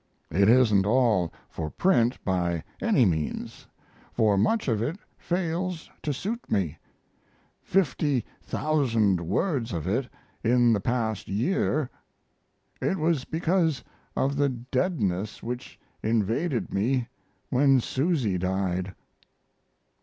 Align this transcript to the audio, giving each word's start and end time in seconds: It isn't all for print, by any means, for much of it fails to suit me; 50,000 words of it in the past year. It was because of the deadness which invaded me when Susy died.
It 0.31 0.49
isn't 0.49 0.87
all 0.87 1.31
for 1.47 1.69
print, 1.69 2.17
by 2.25 2.63
any 2.81 3.05
means, 3.05 3.67
for 4.11 4.35
much 4.35 4.67
of 4.67 4.81
it 4.81 4.97
fails 5.15 5.91
to 6.01 6.11
suit 6.11 6.51
me; 6.51 6.79
50,000 7.61 9.21
words 9.21 9.71
of 9.71 9.85
it 9.85 10.09
in 10.43 10.73
the 10.73 10.79
past 10.79 11.27
year. 11.27 11.87
It 12.81 12.97
was 12.97 13.25
because 13.25 13.83
of 14.17 14.37
the 14.37 14.49
deadness 14.49 15.43
which 15.43 15.79
invaded 16.01 16.73
me 16.73 17.07
when 17.51 17.79
Susy 17.79 18.39
died. 18.39 18.95